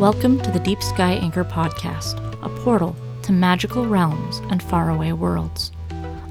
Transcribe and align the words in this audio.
Welcome 0.00 0.40
to 0.40 0.50
the 0.50 0.60
Deep 0.60 0.82
Sky 0.82 1.12
Anchor 1.12 1.44
Podcast, 1.44 2.16
a 2.42 2.48
portal 2.62 2.96
to 3.20 3.32
magical 3.32 3.86
realms 3.86 4.38
and 4.50 4.62
faraway 4.62 5.12
worlds. 5.12 5.72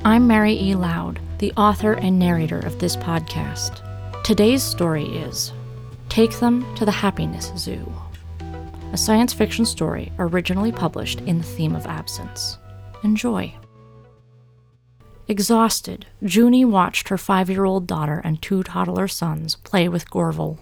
I'm 0.03 0.25
Mary 0.25 0.59
E. 0.59 0.73
Lowd, 0.73 1.19
the 1.37 1.51
author 1.51 1.93
and 1.93 2.17
narrator 2.17 2.57
of 2.57 2.79
this 2.79 2.95
podcast. 2.95 3.83
Today's 4.23 4.63
story 4.63 5.05
is 5.05 5.53
Take 6.09 6.39
Them 6.39 6.65
to 6.77 6.83
the 6.83 6.91
Happiness 6.91 7.51
Zoo, 7.57 7.93
a 8.91 8.97
science 8.97 9.33
fiction 9.33 9.65
story 9.65 10.11
originally 10.17 10.71
published 10.71 11.21
in 11.21 11.37
the 11.37 11.43
theme 11.43 11.75
of 11.75 11.85
absence. 11.85 12.57
Enjoy. 13.03 13.53
Exhausted, 15.27 16.07
Junie 16.23 16.65
watched 16.65 17.09
her 17.09 17.19
five 17.19 17.51
year 17.51 17.65
old 17.65 17.85
daughter 17.85 18.19
and 18.23 18.41
two 18.41 18.63
toddler 18.63 19.07
sons 19.07 19.57
play 19.57 19.87
with 19.87 20.09
Gorval. 20.09 20.57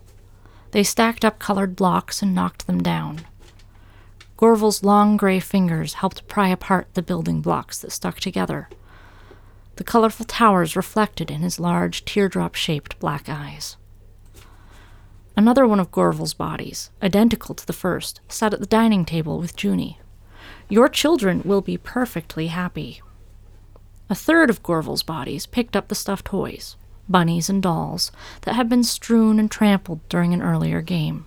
They 0.77 0.83
stacked 0.83 1.25
up 1.25 1.39
colored 1.39 1.75
blocks 1.75 2.21
and 2.21 2.35
knocked 2.35 2.67
them 2.67 2.83
down. 2.83 3.21
Gorval's 4.37 4.83
long 4.83 5.17
gray 5.17 5.39
fingers 5.39 5.95
helped 5.95 6.27
pry 6.27 6.49
apart 6.49 6.87
the 6.93 7.01
building 7.01 7.41
blocks 7.41 7.79
that 7.79 7.91
stuck 7.91 8.19
together. 8.19 8.69
The 9.77 9.83
colorful 9.83 10.27
towers 10.27 10.75
reflected 10.75 11.31
in 11.31 11.41
his 11.41 11.59
large, 11.59 12.05
teardrop 12.05 12.53
shaped 12.53 12.99
black 12.99 13.27
eyes. 13.27 13.75
Another 15.35 15.65
one 15.65 15.79
of 15.79 15.89
Gorval's 15.89 16.35
bodies, 16.35 16.91
identical 17.01 17.55
to 17.55 17.65
the 17.65 17.73
first, 17.73 18.21
sat 18.27 18.53
at 18.53 18.59
the 18.59 18.67
dining 18.67 19.03
table 19.03 19.39
with 19.39 19.55
Junie. 19.63 19.99
Your 20.69 20.89
children 20.89 21.41
will 21.43 21.61
be 21.61 21.79
perfectly 21.79 22.49
happy. 22.49 23.01
A 24.11 24.13
third 24.13 24.51
of 24.51 24.61
Gorval's 24.61 25.01
bodies 25.01 25.47
picked 25.47 25.75
up 25.75 25.87
the 25.87 25.95
stuffed 25.95 26.25
toys 26.25 26.75
bunnies, 27.09 27.49
and 27.49 27.61
dolls 27.61 28.11
that 28.41 28.55
had 28.55 28.69
been 28.69 28.83
strewn 28.83 29.39
and 29.39 29.49
trampled 29.49 30.07
during 30.09 30.33
an 30.33 30.41
earlier 30.41 30.81
game. 30.81 31.25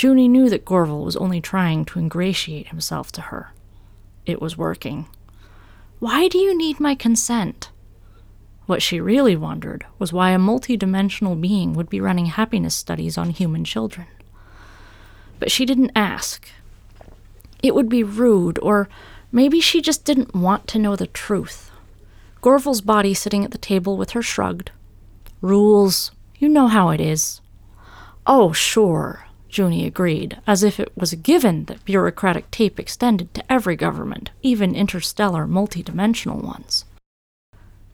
Junie 0.00 0.28
knew 0.28 0.48
that 0.48 0.64
Gorval 0.64 1.04
was 1.04 1.16
only 1.16 1.40
trying 1.40 1.84
to 1.86 1.98
ingratiate 1.98 2.68
himself 2.68 3.10
to 3.12 3.20
her. 3.22 3.52
It 4.26 4.40
was 4.40 4.56
working. 4.56 5.06
Why 5.98 6.28
do 6.28 6.38
you 6.38 6.56
need 6.56 6.78
my 6.78 6.94
consent? 6.94 7.70
What 8.66 8.82
she 8.82 9.00
really 9.00 9.34
wondered 9.34 9.86
was 9.98 10.12
why 10.12 10.30
a 10.30 10.38
multidimensional 10.38 11.40
being 11.40 11.72
would 11.72 11.88
be 11.88 12.00
running 12.00 12.26
happiness 12.26 12.74
studies 12.74 13.18
on 13.18 13.30
human 13.30 13.64
children. 13.64 14.06
But 15.38 15.50
she 15.50 15.64
didn't 15.64 15.92
ask. 15.96 16.48
It 17.62 17.74
would 17.74 17.88
be 17.88 18.04
rude, 18.04 18.58
or 18.60 18.88
maybe 19.32 19.60
she 19.60 19.80
just 19.80 20.04
didn't 20.04 20.34
want 20.34 20.68
to 20.68 20.78
know 20.78 20.94
the 20.94 21.06
truth. 21.06 21.70
Gorval's 22.42 22.82
body 22.82 23.14
sitting 23.14 23.44
at 23.44 23.50
the 23.50 23.58
table 23.58 23.96
with 23.96 24.10
her 24.10 24.22
shrugged, 24.22 24.70
Rules. 25.40 26.10
You 26.38 26.48
know 26.48 26.68
how 26.68 26.90
it 26.90 27.00
is. 27.00 27.40
Oh, 28.26 28.52
sure, 28.52 29.26
Junie 29.50 29.86
agreed, 29.86 30.40
as 30.46 30.62
if 30.62 30.78
it 30.78 30.92
was 30.96 31.12
a 31.12 31.16
given 31.16 31.64
that 31.64 31.84
bureaucratic 31.84 32.50
tape 32.50 32.78
extended 32.78 33.32
to 33.34 33.52
every 33.52 33.76
government, 33.76 34.30
even 34.42 34.74
interstellar 34.74 35.46
multidimensional 35.46 36.42
ones. 36.42 36.84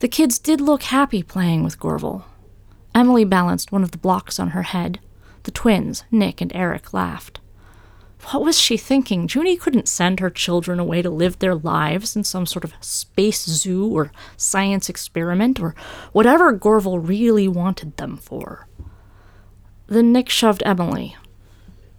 The 0.00 0.08
kids 0.08 0.38
did 0.38 0.60
look 0.60 0.84
happy 0.84 1.22
playing 1.22 1.62
with 1.62 1.78
Gorval. 1.78 2.24
Emily 2.94 3.24
balanced 3.24 3.72
one 3.72 3.82
of 3.82 3.90
the 3.90 3.98
blocks 3.98 4.38
on 4.38 4.50
her 4.50 4.62
head. 4.62 5.00
The 5.44 5.50
twins, 5.50 6.04
Nick 6.10 6.40
and 6.40 6.54
Eric, 6.54 6.92
laughed. 6.92 7.40
What 8.30 8.42
was 8.42 8.58
she 8.58 8.76
thinking? 8.76 9.28
Junie 9.28 9.56
couldn't 9.56 9.88
send 9.88 10.20
her 10.20 10.30
children 10.30 10.80
away 10.80 11.02
to 11.02 11.10
live 11.10 11.38
their 11.38 11.54
lives 11.54 12.16
in 12.16 12.24
some 12.24 12.46
sort 12.46 12.64
of 12.64 12.74
space 12.80 13.44
zoo 13.44 13.86
or 13.86 14.12
science 14.36 14.88
experiment 14.88 15.60
or 15.60 15.74
whatever 16.12 16.52
Gorval 16.56 17.06
really 17.06 17.48
wanted 17.48 17.96
them 17.96 18.16
for. 18.16 18.66
Then 19.86 20.12
Nick 20.12 20.30
shoved 20.30 20.62
Emily. 20.64 21.16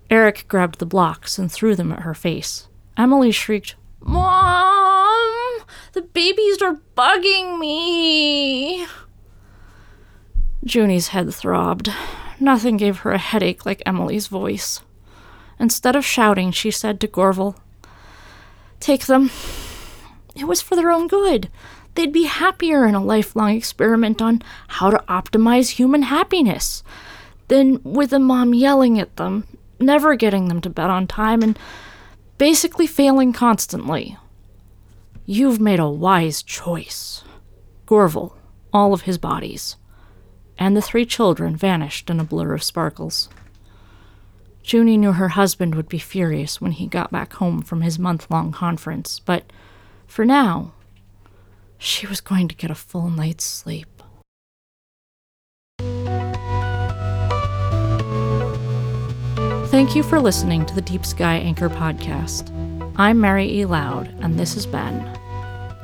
Eric 0.10 0.46
grabbed 0.48 0.80
the 0.80 0.86
blocks 0.86 1.38
and 1.38 1.52
threw 1.52 1.76
them 1.76 1.92
at 1.92 2.02
her 2.02 2.14
face. 2.14 2.68
Emily 2.98 3.32
shrieked, 3.32 3.76
Mom! 4.02 5.62
The 5.94 6.02
babies 6.02 6.62
are 6.62 6.80
bugging 6.96 7.60
me! 7.60 8.88
Junie's 10.64 11.10
head 11.10 11.34
throbbed. 11.34 11.92
Nothing 12.40 12.78
gave 12.78 13.00
her 13.00 13.12
a 13.12 13.18
headache 13.18 13.66
like 13.66 13.84
Emily's 13.86 14.28
voice. 14.28 14.82
Instead 15.60 15.96
of 15.96 16.06
shouting, 16.06 16.52
she 16.52 16.72
said 16.72 17.00
to 17.00 17.08
Gorval, 17.08 17.56
Take 18.80 19.06
them. 19.06 19.32
It 20.36 20.46
was 20.46 20.62
for 20.62 20.76
their 20.76 20.92
own 20.92 21.08
good. 21.08 21.50
They'd 21.96 22.12
be 22.12 22.26
happier 22.26 22.86
in 22.86 22.94
a 22.94 23.04
lifelong 23.04 23.56
experiment 23.56 24.22
on 24.22 24.42
how 24.68 24.90
to 24.90 25.04
optimize 25.08 25.72
human 25.72 26.04
happiness 26.04 26.84
than 27.48 27.82
with 27.84 28.12
a 28.12 28.20
mom 28.20 28.54
yelling 28.54 29.00
at 29.00 29.16
them, 29.16 29.46
never 29.80 30.16
getting 30.16 30.48
them 30.50 30.62
to 30.62 30.70
bed 30.70 30.90
on 30.90 31.08
time, 31.08 31.42
and 31.42 31.58
basically 32.38 32.86
failing 32.86 33.32
constantly. 33.32 34.18
You've 35.26 35.60
made 35.60 35.80
a 35.80 35.90
wise 35.90 36.44
choice. 36.44 37.24
Gorval, 37.88 38.34
all 38.74 38.94
of 38.94 39.04
his 39.04 39.18
bodies, 39.18 39.78
and 40.58 40.76
the 40.76 40.82
three 40.82 41.06
children 41.06 41.56
vanished 41.56 42.10
in 42.10 42.20
a 42.20 42.24
blur 42.24 42.54
of 42.54 42.64
sparkles. 42.64 43.30
Junie 44.68 44.98
knew 44.98 45.12
her 45.12 45.30
husband 45.30 45.76
would 45.76 45.88
be 45.88 46.00
furious 46.00 46.60
when 46.60 46.72
he 46.72 46.88
got 46.88 47.12
back 47.12 47.34
home 47.34 47.62
from 47.62 47.82
his 47.82 48.00
month 48.00 48.32
long 48.32 48.52
conference, 48.52 49.20
but 49.20 49.54
for 50.08 50.26
now, 50.26 50.74
she 51.78 52.08
was 52.08 52.20
going 52.20 52.48
to 52.48 52.56
get 52.56 52.72
a 52.72 52.76
full 52.76 53.12
night's 53.12 53.44
sleep. 53.44 53.88
Thank 59.68 59.96
you 59.96 60.02
for 60.02 60.20
listening 60.20 60.66
to 60.66 60.74
the 60.74 60.82
Deep 60.82 61.06
Sky 61.06 61.36
Anchor 61.36 61.70
podcast. 61.70 62.50
I'm 62.98 63.22
Mary 63.22 63.48
E. 63.60 63.66
Lowd, 63.66 64.08
and 64.22 64.40
this 64.40 64.56
has 64.56 64.66
been 64.66 65.06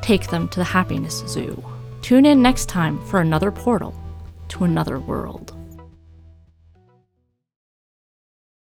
Take 0.00 0.28
Them 0.28 0.48
to 0.48 0.58
the 0.58 0.64
Happiness 0.64 1.22
Zoo. 1.28 1.62
Tune 2.00 2.26
in 2.26 2.42
next 2.42 2.68
time 2.68 3.04
for 3.06 3.20
another 3.20 3.52
portal 3.52 3.94
to 4.48 4.64
another 4.64 4.98
world. 4.98 5.54